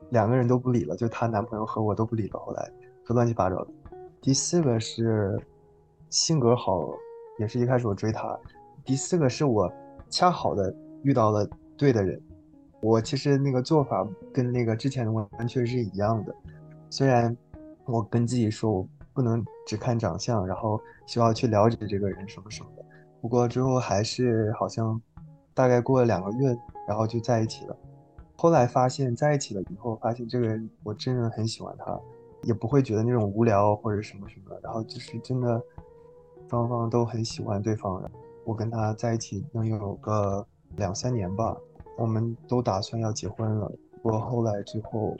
[0.10, 2.72] 两个人都不理了，就她男朋友和我都不理了，后来
[3.06, 3.68] 就乱七八糟的。
[4.22, 5.40] 第四个是
[6.10, 6.88] 性格好，
[7.40, 8.38] 也是一开始我追她。
[8.86, 9.72] 第四个是我
[10.10, 10.74] 恰好的。
[11.04, 12.22] 遇到了对的人，
[12.80, 16.36] 我其实那个做法跟那个之前的完全是一样的。
[16.92, 17.36] 虽然
[17.86, 22.81] 我跟自己说我不能只看长相，然后需要去了解这个人什么什么的，
[23.22, 25.00] 不过之后还是好像
[25.54, 26.58] 大概过了两个月，
[26.88, 27.78] 然后就在一起了。
[28.36, 32.00] 后来发现在一起了以后，发现这个人我真的很喜欢他，
[32.44, 35.62] 也不会觉得那种无聊或者什么什么，然后就是真的
[36.50, 38.04] 双方都很喜欢对方。
[38.44, 40.46] 我跟他在一起能有个。
[40.78, 41.58] 两三年吧，
[41.98, 43.70] 我们都打算要结婚了，
[44.02, 45.18] 不过后来之后，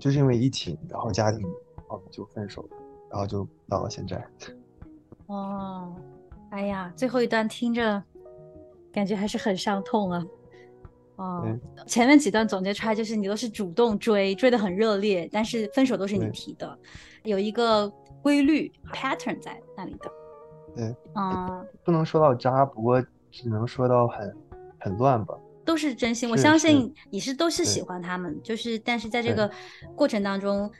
[0.00, 1.48] 就是因为疫情，然后家庭，
[1.86, 2.70] 我们就分手了，
[3.08, 4.20] 然后就到了现在。
[5.26, 5.94] 哦，
[6.50, 8.02] 哎呀，最后一段听着，
[8.92, 10.26] 感觉还是很伤痛啊。
[11.16, 11.46] 哦，
[11.86, 16.78] 前面几段总结出来就是你都是主动追，追的很热烈，但是分手都是你提的，
[17.24, 17.88] 有一个
[18.22, 20.10] 规律 pattern 在那里的。
[20.74, 24.36] 对，嗯，不能说到渣，不过只能说到很。
[24.80, 25.34] 很乱吧？
[25.68, 29.50] 都是真心，我相信你是都是喜欢他们，就是但是在这个
[29.94, 30.70] 过程当中，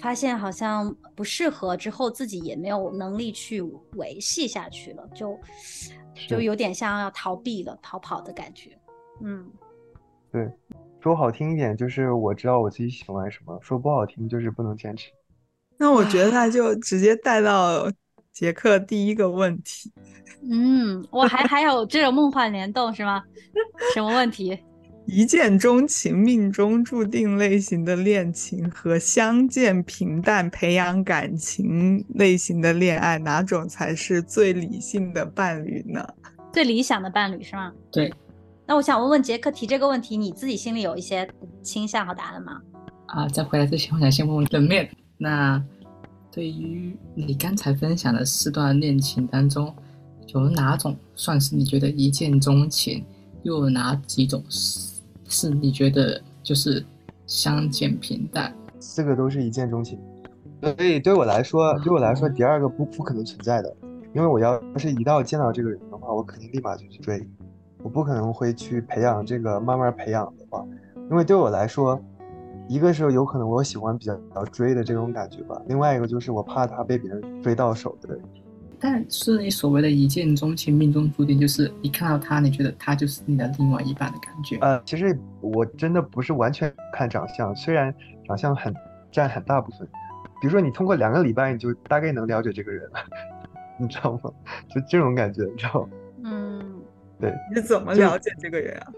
[0.00, 3.60] 发现好像不适合之后，自己也没有能力去
[3.94, 5.36] 维系下去了，就
[6.28, 8.78] 就有点像要逃避了、逃跑的感觉。
[9.20, 9.50] 嗯，
[10.30, 10.48] 对，
[11.00, 15.10] 说好听一点就是我知道我自己喜欢什么，说不好听就是不能坚持。
[15.76, 17.90] 那我觉得他就直接带到
[18.36, 19.90] 杰克第一个问题。
[20.50, 23.22] 嗯，我还还有这种梦幻联动是吗？
[23.94, 24.58] 什么问题？
[25.08, 36.06] 一见钟情、命中注定类型的恋情和相见平淡、培养感情类型的恋爱，哪种才是最理性的伴侣呢？
[36.52, 37.72] 最理想的伴侣是吗？
[37.90, 38.12] 对。
[38.66, 41.26] 那我想问问杰克提这个问题，你自己心里有一些
[41.62, 42.60] 倾向和答案吗？
[43.06, 44.90] 啊，在回答之前，我想先问问冷面。
[45.16, 45.62] 那
[46.36, 49.74] 对于你刚才分享的四段恋情当中，
[50.34, 53.02] 有哪种算是你觉得一见钟情？
[53.42, 56.84] 又有哪几种是是你觉得就是
[57.26, 58.54] 相见平淡？
[58.78, 59.98] 四个都是一见钟情，
[60.60, 63.74] 所以对我来说，对我来说，第二个不不可能存在的，
[64.14, 67.26] 因为我要是一到见到这个人的话，我肯定立马就去追，
[67.82, 70.62] 我不可能会去培养这个慢慢培养的话，
[71.10, 71.98] 因为对我来说，
[72.68, 78.18] 一个是有可能我喜欢比较比较追的这种感觉吧，另外一个就是我怕他被别人追到手的。
[78.78, 84.58] 但是你所谓的一见钟情、命中注定，就是一看到他，你觉得他就是你的另外一半的感觉。
[84.58, 87.94] 呃，其实我真的不是完全看长相，虽然
[88.26, 88.74] 长相很
[89.10, 89.88] 占很大部分。
[90.40, 92.98] 比如说你通过两个礼拜，你就大概能了解这个人了，
[93.80, 94.30] 你知道吗？
[94.68, 95.88] 就这种感觉，你知道吗？
[96.24, 96.74] 嗯，
[97.18, 97.32] 对。
[97.48, 98.92] 你是怎么了解这个人啊？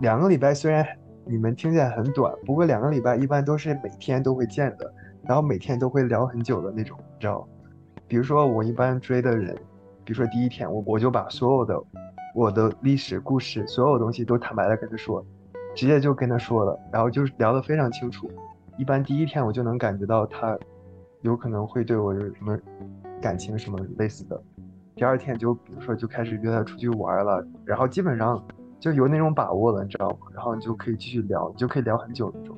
[0.00, 0.86] 两个礼拜虽然
[1.28, 4.90] 你们听起来很短，不过两个礼拜一般都是每天都会见的，
[5.22, 7.46] 然后每天都会聊很久的那种，你知道。
[8.06, 9.54] 比如说我一般追的人，
[10.04, 11.78] 比如说第一天我我就把所有的
[12.34, 15.22] 我的历史故事，所有东西都坦白的跟他说，
[15.74, 18.30] 直接就跟他说了，然后就聊得非常清楚。
[18.78, 20.58] 一般第一天我就能感觉到他
[21.20, 22.58] 有可能会对我有什么
[23.20, 24.42] 感情什么类似的。
[24.94, 28.42] 第二天就比如说就开始约他出去玩了，然后基本上
[28.80, 30.18] 就有那种把握了，你知道吗？
[30.34, 32.56] 然后你就可以继续聊，你就可以聊很久那种。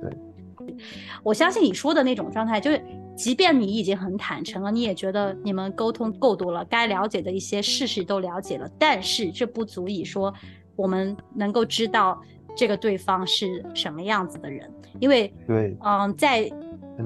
[0.00, 0.76] 对，
[1.22, 2.82] 我相信你说的那种状态就是。
[3.16, 10.34] 即便你已经很坦诚了，你也觉得你们沟通够多了，该了解的一些事实都了解了，但是这不足以说
[10.74, 12.20] 我们能够知道
[12.56, 16.50] 这个对方是什么样子的人，因为对，嗯，在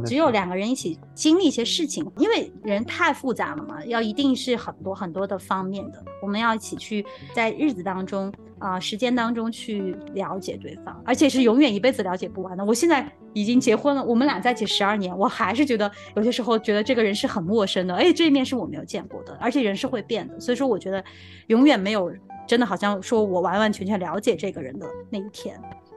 [0.04, 8.32] 只有两个人一起经历一些事情，因为人太复杂了嘛，要一定是很多很多的方面的，我们要一起去在日子当中。
[8.60, 12.64] 啊，时间当中去了解对方，而且是永远一辈子了解不完的。
[12.64, 21.04] 我现在已经结婚了，我们俩在一起十二年，我还是觉得有些时候觉得这个人是很陌生的，哎，这一面是我没有见过的，而且人是会变的，所以说我觉得
[21.46, 22.12] 永远没有
[22.48, 25.56] 真的好像说我完完全全了解这个人的那一天。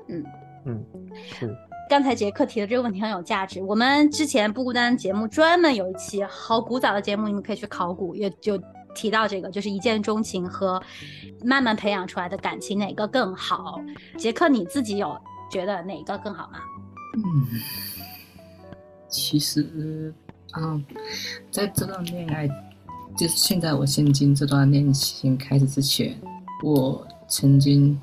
[0.09, 0.23] 嗯
[0.67, 0.85] 嗯，
[1.39, 1.57] 是。
[1.91, 8.57] 刚才杰克提的这个问题很有价值，我们之前不孤单节目专门有一期好古早的节目，你们可以去考古，也就。
[8.93, 10.81] 提到这个，就是一见钟情和
[11.45, 13.79] 慢慢培养出来的感情哪个更好？
[14.17, 15.17] 杰克，你自己有
[15.49, 16.59] 觉得哪个更好吗？
[17.15, 17.47] 嗯，
[19.07, 20.13] 其实
[20.51, 20.77] 啊，
[21.49, 22.49] 在这段恋爱，
[23.17, 26.13] 就是现在我现今这段恋情开始之前，
[26.61, 27.97] 我曾经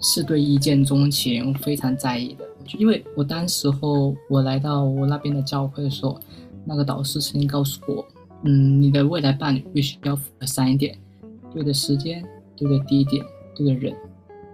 [0.00, 2.44] 是对一见钟情非常在意的，
[2.78, 6.20] 因为我当时候我来到我那边的教会的时候，
[6.64, 8.06] 那个导师曾经告诉我，
[8.44, 10.96] 嗯，你的未来伴侣必须要符合三点：
[11.52, 12.24] 对的时间、
[12.56, 13.24] 对的地点、
[13.56, 13.94] 对的人。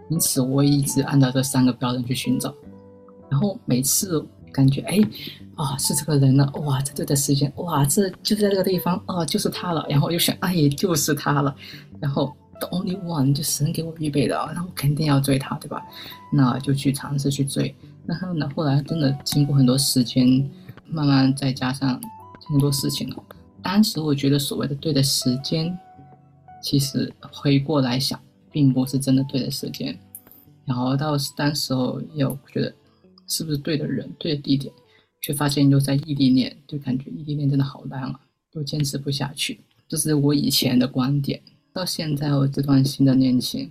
[0.09, 2.55] 因此，我一直按照这三个标准去寻找，
[3.29, 4.99] 然后每次感觉，哎，
[5.57, 9.85] 啊，是这个人了，哇，这对的时间，哇，这就在这个地方，哦，就是他了。
[9.88, 11.55] 然后又想，哎，就是他了。
[11.99, 15.83] 然后 the only one 就神给我预备的，那我肯定要追他，对吧？
[16.33, 17.75] 那就去尝试去追。
[18.07, 20.49] 然后呢，后来真的经过很多时间，
[20.88, 22.01] 慢慢再加上
[22.49, 23.23] 很多事情了。
[23.62, 25.77] 当时我觉得所谓的对的时间，
[26.62, 28.21] 其实回过来想。
[28.53, 29.95] 并不是真的对的时间，
[30.64, 32.73] 然后到当时候又觉得
[33.27, 34.73] 是不是对的人、对的地点，
[35.21, 38.19] 却发现又在异地恋，就感觉异地恋真的好难啊，
[38.53, 39.61] 又坚持不下去。
[39.87, 41.38] 这是我以前的观点。
[41.75, 43.71] 到现在我这段新的恋情，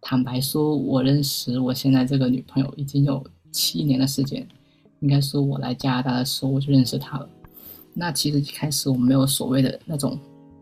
[0.00, 3.24] 坦白说，我认识我现在这个女朋友已经有
[3.56, 4.46] 七年的时间。
[5.00, 7.28] 应该说，我来加拿大的时候我就认识她了。
[7.94, 10.18] 那其实一开始我没有所谓的那种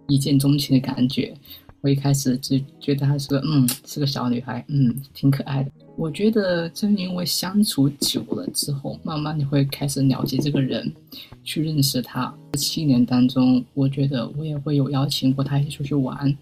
[0.06, 1.34] 一见钟情的感觉。
[1.80, 5.70] 我一开始就觉得她是个嗯，是个小女孩，嗯，挺可爱的。
[5.96, 10.92] 我觉得正因为相处久了之后，慢慢你会开始了解这个人，
[11.44, 12.34] 去认识他。
[12.54, 16.36] 七年当中，我觉得我也会有邀请过他一起出去玩，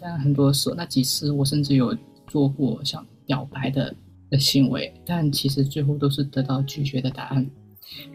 [0.00, 1.96] 但很多时候那几次我甚至有
[2.28, 3.92] 做过想表白的
[4.30, 7.50] 的行为，但其实最后都是得到拒绝的答案。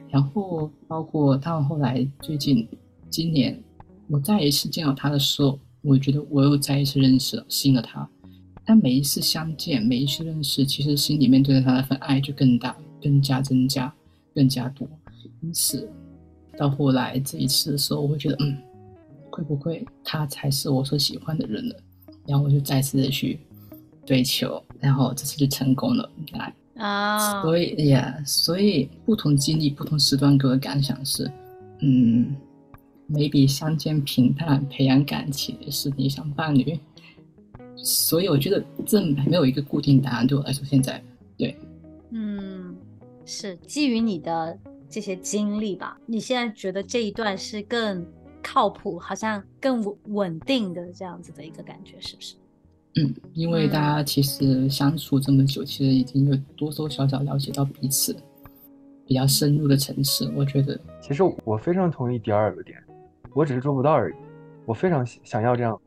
[0.09, 2.67] 然后包括到后来最近
[3.09, 3.61] 今年，
[4.07, 5.59] 我再一次见到他的时候。
[5.83, 8.07] 我觉得我又再一次认识了新的他，
[8.63, 13.91] 但每一次相见，每一次认识，其实心里面对他那份爱就更大、更加增加、
[14.35, 14.87] 更加多。
[15.41, 15.89] 因此，
[16.55, 18.55] 到后来这一次的时候，我会觉得，嗯，
[19.31, 21.75] 会不会他才是我所喜欢的人了？
[22.27, 23.39] 然后我就再次的去
[24.05, 26.11] 追求，然后这次就成功了。
[26.33, 31.31] 来啊，所以呀，所以不同经历、不同时段给我的感想是，
[31.79, 32.35] 嗯。
[33.13, 36.79] maybe 相见平淡，培养感情是理想伴侣，
[37.75, 40.25] 所以我觉得这没有一个固定答案。
[40.25, 41.03] 对我来说，现在
[41.37, 41.53] 对，
[42.11, 42.73] 嗯，
[43.25, 44.57] 是基于你的
[44.89, 45.99] 这些经历吧？
[46.05, 48.05] 你现在觉得这一段是更
[48.41, 52.35] 靠谱，好像更稳稳定的这样子的一个感觉，是不是？
[52.95, 58.15] 嗯，因为大家其实相处这么久，其实已经有多多少少了解到彼此
[59.05, 60.29] 比较深入的层次。
[60.35, 62.77] 我觉得，其实我非常同意第二个点。
[63.33, 64.13] 我只是做不到而已，
[64.65, 65.79] 我非常想要这样。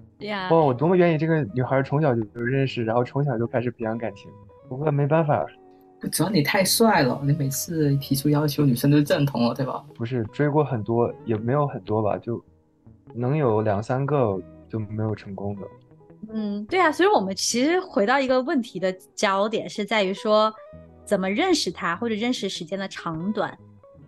[0.50, 4.30] 哇，我多么愿意这个女孩从小就认识，然后从小就开始培养感情。
[4.66, 5.44] 不过没办法，
[6.10, 9.84] 主要你太帅了，你每次提出要求，女生都赞同了，对吧？
[9.94, 12.42] 不是追过很多，也没有很多吧，就
[13.14, 14.40] 能有两三个
[14.70, 15.62] 就没有成功的。
[16.32, 20.52] 嗯，对啊，所以我们其实回到一个问题的焦点是在于说，
[21.04, 23.56] 怎么认识他，或者认识时间的长短。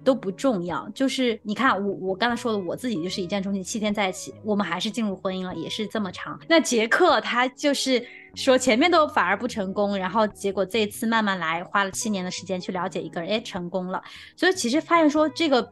[0.05, 6.38] 都不重要，就是你看我我刚才说的，我自己就是一见钟情，七天在一起，我们还是进入婚姻了，也是这么长。
[6.48, 8.00] 那杰克他就是
[8.37, 14.00] 说前面都反而不成功，然后结果这一次慢慢来，花了七年的时间去了解一个人，哎，成功了。
[14.37, 15.68] 所以其实发现说这个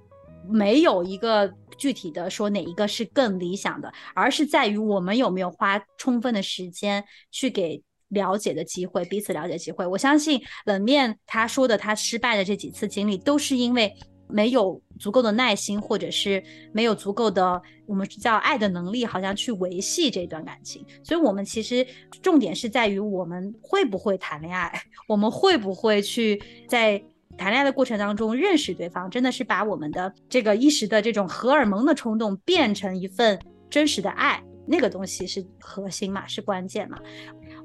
[0.48, 9.86] 没有一个具体的说哪一个是更理想的，而是在于我们有没有花充分的时间去给了解的机会，彼此了解机会。
[9.86, 13.94] 我相信冷面他说的他失败的这几次经历，都是因为。
[14.26, 20.84] 没有足够的耐心，或者是没有足够的我们叫爱的能力，好像去维系这段感情。
[21.04, 21.86] 所以，我们其实
[22.22, 27.00] 重点是在于我们会不会谈恋爱，我们会不会去在
[27.36, 36.98] 谈恋爱的过程当中认识对方，真的是把我们的这个一时的这种荷尔蒙的冲动变成一份真实的爱，那个东西是核心嘛，是关键嘛。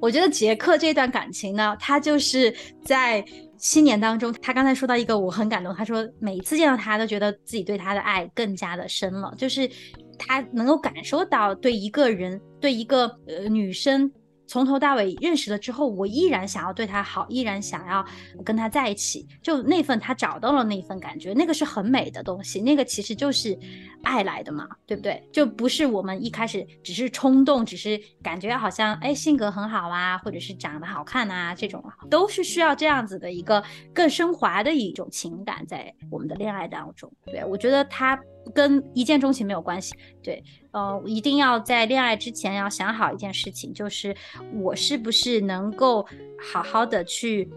[0.01, 2.53] 我觉得杰克这段感情呢，他就是
[2.83, 3.23] 在。
[3.61, 9.69] 七年当中，他刚才说到一个我很感动，他说每一次见到他都觉得自己对他的爱更加的深了，就是
[10.17, 14.09] 他能够感受到对一个人，对一个呃女生。
[14.49, 18.03] 从头到尾认识了之后，我依然想要对他好，依然想要
[18.43, 19.27] 跟他在一起。
[19.43, 22.59] 就那份他找到了那份感觉，那个是很美的东西。
[22.59, 23.55] 那个其实就是
[24.01, 25.23] 爱来的嘛，对不对？
[25.31, 37.11] 就不是我们一开始只是冲动，只是感觉好像哎性格很好啊，或者是长得好看啊，这种都是需要这样子的一个更升华的一种情感在我们的恋爱当中。
[37.27, 38.19] 对我觉得他。
[38.53, 39.93] 跟一见钟情没有关系，
[40.23, 44.15] 对，呃，一定要在恋爱之前要想好一件事情，就是
[44.53, 46.05] 我是不是能够
[46.51, 47.49] 好好的去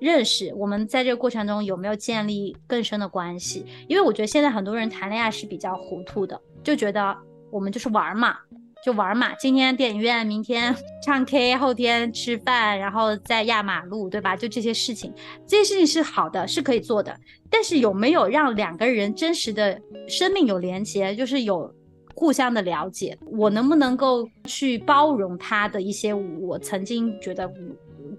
[0.00, 3.66] 认识，我们在这个过程中有没有建立更深的关系？
[3.88, 7.16] 因为我觉得现在很多人谈恋爱是比较糊涂的，就觉得
[7.50, 8.38] 我们就是玩嘛，
[8.84, 9.34] 就玩嘛。
[9.34, 14.36] 今天电影院，明天唱 K，后天吃饭，然后再压马路，对吧？
[14.36, 15.12] 就这些事情，
[15.46, 17.16] 这些事情是好的，是可以做的。
[17.48, 21.74] 但是有没有让两个人真实的生命有连接，就是有
[22.14, 23.18] 互相的了解？
[23.30, 27.50] 我能不能够去包容他的一些我曾经觉得。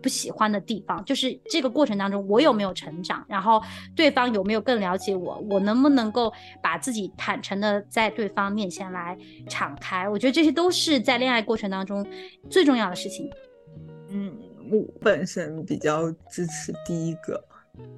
[0.01, 3.61] 不喜欢的地方，就是这个过程当中，我有没有成长，然后
[3.95, 6.31] 对方有没有更了解我，我能不能够
[6.61, 10.09] 把自己坦诚的在对方面前来敞开？
[10.09, 12.05] 我觉得这些都是在恋爱过程当中
[12.49, 13.29] 最重要的事情。
[14.09, 14.35] 嗯，
[14.71, 17.41] 我本身比较支持第一个，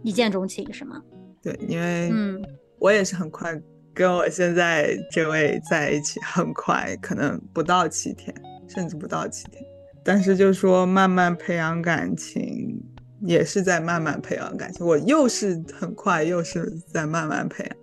[0.04, 1.02] 一见钟情是吗？
[1.42, 2.42] 对，因为嗯，
[2.80, 3.60] 我也是很快
[3.94, 8.34] 跟我现在这位在一起，很快，可能不到七天，
[8.68, 9.64] 甚至不到七天。
[10.04, 12.78] 但是就说慢慢培养感情，
[13.22, 14.86] 也是在慢慢培养感情。
[14.86, 17.78] 我又是很快，又是在慢慢培养，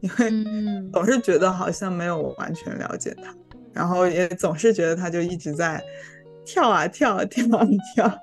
[0.00, 3.34] 因为总是觉得好像没有完全了解他，
[3.72, 5.82] 然后也总是觉得他就一直在
[6.44, 8.18] 跳啊跳啊跳啊跳。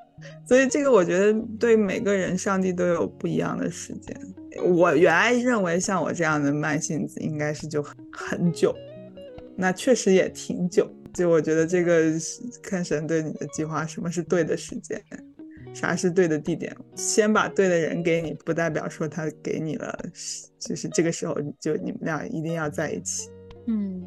[0.48, 4.20] 所以这个我觉得对每个人，上帝都有不一样的时间。
[4.64, 8.76] 我原来认为像我这样的慢性子应该是就很久，
[9.56, 10.92] 那确实也挺久。
[11.14, 12.12] 就我觉得这个
[12.62, 15.02] 看神对你的计划，什么是对的时间，
[15.74, 16.76] 啥是对的地点。
[16.96, 19.98] 先把对的人给你，不代表说他给你了，
[20.60, 23.30] 就是这个时候就你们俩一定要在一起。
[23.68, 24.02] 嗯，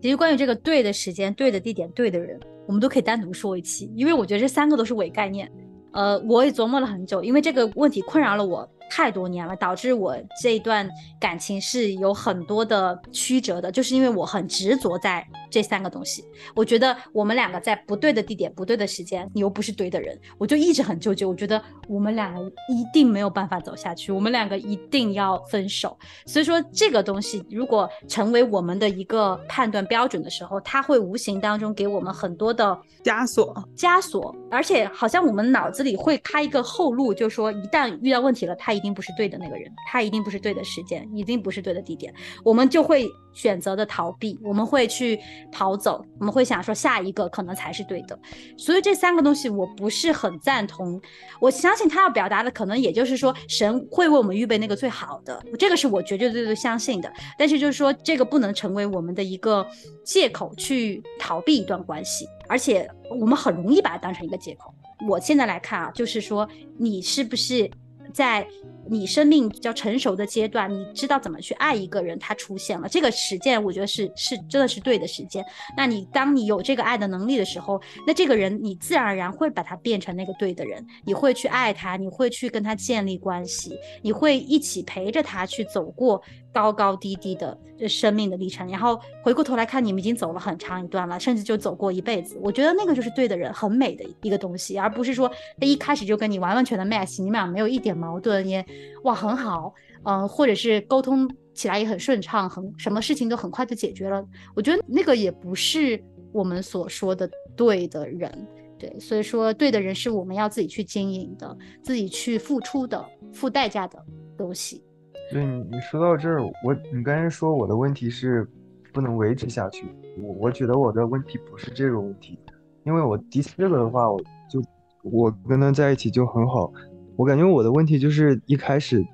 [0.00, 5.50] 其实关于这个对的时间、对的地点、对的人，我们都可以单独说一期，因为我觉得这三个都是伪概念。
[5.92, 8.66] 呃，我也琢磨了很久，因为这个问题困扰了我。
[8.94, 10.86] 太多年了，导致我这一段
[11.18, 16.22] 感情是有很多的曲折的，就是因为我很执着在这三个东西。
[16.54, 21.24] 我觉得我们两个在不对的地点、不对的时间，你又不是对的人，我就一直很纠结。
[21.24, 25.98] 我觉得我们两个一定没有办法走下去，我们两个一定要分手。
[26.26, 38.81] 所以说，这个东西如果成为我们的一个判断标准的时候，它会无形当中给我们很多的枷锁，枷锁，而且好像我们脑子里会开一个后路，就是说一旦遇到问题了，他一。
[38.82, 42.12] 一定不是对的那个人，他一定不是对的时间，一定不是对的地点，
[42.44, 45.16] 我们就会选择的逃避，我们会去
[45.52, 48.18] 跑走，我们会想说下一个可能才是对的。
[48.58, 51.00] 所以这三个东西我不是很赞同。
[51.40, 57.12] 我相信他要表达的可能也就是说神会为我们预备那个最好的，这个是我绝绝对对相信的。
[57.38, 59.64] 但是就是说这个不能成为我们的一个
[60.04, 62.88] 借口去逃避一段关系，而且
[63.20, 64.74] 我们很容易把它当成一个借口。
[65.08, 67.70] 我现在来看啊，就是说你是不是？
[68.12, 68.46] 在
[68.88, 75.44] 你生命比较成熟的阶段，你知道怎么去爱一个人，他出现了这个实践，我觉得是是真的是对的实践。
[75.76, 86.20] 那你当你有这个爱的能力的时候，那这个人你自然而然会把他变成那个对的人，你会去爱他，你会去跟他建立关系，你会一起陪着他去走过
[86.52, 87.56] 高高低低的
[87.88, 92.36] 生命的历程，然后回过头来看，你们已经走了很长一段了，甚至就走过一辈子。
[92.42, 95.30] 我觉得那个就是对的人，很美的一个东西，而不是说
[95.60, 97.92] 他一开始就跟你完完全的 match，你们俩没有一点。
[97.92, 98.64] 矛盾也
[99.04, 104.24] 哇很好，嗯，或者是沟通起来也很顺畅，很什么事情都很快就解决了。
[104.54, 106.02] 我觉得那个也不是
[106.32, 108.46] 我们所说的对的人，
[108.78, 114.02] 对，所以说对的人是我们要自己去经营的，自己去付出的，付代价的
[114.36, 114.82] 东西。
[115.30, 118.48] 对你，你说到这儿，我你刚才说我的问题是
[118.92, 119.86] 不能维持下去，
[120.20, 122.38] 我我觉得我的问题不是这个问题，
[122.84, 124.20] 因为我第四个的话，我
[124.50, 124.62] 就
[125.02, 126.72] 我跟他在一起就很好。
[127.16, 129.04] 我感觉我的问题就是一开始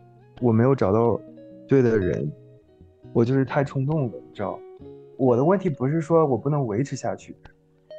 [0.40, 1.20] 我没有找到
[1.66, 2.30] 对的人，
[3.12, 4.58] 我就是太冲动了，你知道？
[5.16, 7.36] 我的问题不是说我不能维持下去，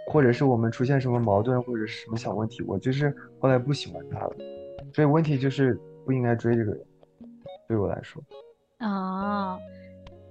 [0.07, 4.31] 或者是我们出现什么矛盾或者是什么小问题，我就是后来不喜欢他了，
[4.93, 6.81] 所以问题就是不应该追这个人，
[7.67, 8.23] 对我来说。
[8.79, 9.59] 哦，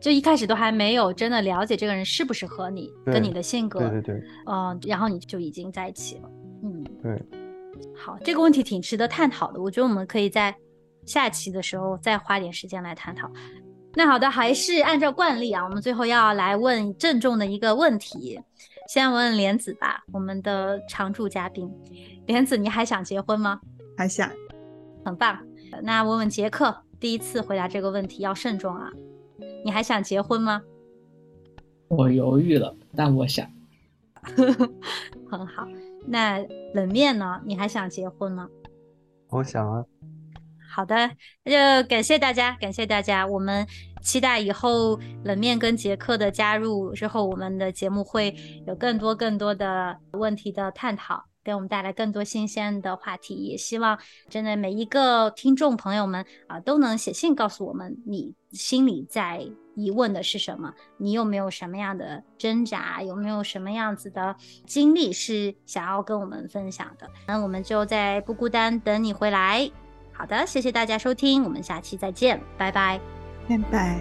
[0.01, 6.31] 就一开始都还没有真的了解这个人适不适合你，跟你的性格，对对对，嗯，然后你就已经在一起了，
[6.63, 7.23] 嗯，对。
[7.97, 10.55] 好，这个问题挺值得探讨的，我觉得我们可以在
[11.05, 13.31] 下期的时候再花点时间来探讨。
[13.95, 18.41] 那好的，还是按照惯例啊，我们最后要来问郑重的一个问题，
[18.89, 21.69] 先问莲子吧，我们的常驻嘉宾。
[22.27, 23.61] 莲子，你还想结婚吗？
[23.97, 24.31] 还想，
[25.05, 25.39] 很棒。
[25.83, 28.91] 那问问杰克，第一次回答这个问题要慎重啊，
[29.65, 30.63] 你还想结婚吗？
[31.89, 33.51] 我犹豫了，但我想。
[35.31, 35.67] 很好。
[36.11, 36.39] 那
[36.75, 37.41] 冷面呢？
[37.47, 38.49] 你还想结婚吗？
[39.31, 39.85] 我想啊。
[40.71, 41.11] 好的，
[41.45, 43.27] 那就感谢大家，感谢大家。
[43.27, 43.67] 我们
[44.03, 48.35] 期待以后冷面跟杰克的加入之后，我们的节目会
[48.67, 51.25] 有更多更多的问题的探讨。
[51.45, 53.35] 给我们带来更多新鲜的话题。
[53.37, 53.99] 也希望
[54.29, 59.49] 真的每一个听众朋友们啊，都能写信告诉我们你心里在
[59.79, 64.35] 疑问的是什么，你有没有什么样的挣扎，有没有什么样子的
[64.67, 67.09] 经历是想要跟我们分享的。
[67.27, 69.71] 那我们就在不孤单等你回来。
[70.13, 73.01] 好的，谢谢大家收听，我们下期再见，拜拜，
[73.49, 74.01] 拜拜。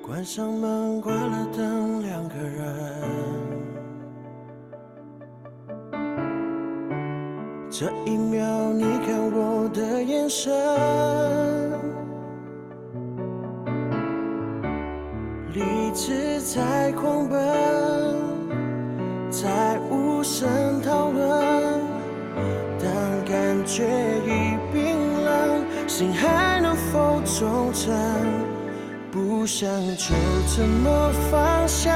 [0.00, 3.33] 关上门，关了灯，两个人。
[7.76, 10.52] 这一秒，你看我的眼神，
[15.52, 17.40] 理智在狂奔，
[19.28, 21.82] 在无声讨论。
[22.78, 22.88] 当
[23.28, 23.82] 感觉
[24.24, 27.92] 已冰冷，心还能否忠诚？
[29.10, 30.14] 不想就
[30.46, 31.90] 这么放下，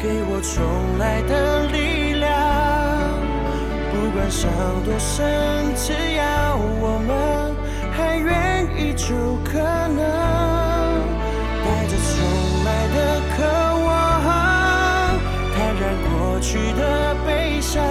[0.00, 0.64] 给我重
[0.98, 1.81] 来的力。
[4.22, 4.48] 管伤
[4.84, 7.56] 多深，只要我们
[7.90, 9.98] 还愿意，就可能
[11.64, 12.14] 带着重
[12.62, 12.96] 来的
[13.34, 13.42] 渴
[13.84, 13.90] 望，
[15.52, 17.82] 坦然过去的悲伤。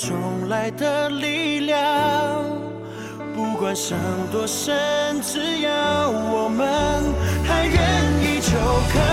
[0.00, 1.78] 重来的力量。
[3.36, 3.98] 不管伤
[4.32, 6.66] 多深只要我们
[7.44, 7.76] 还愿
[8.22, 8.50] 意就
[8.92, 9.09] 可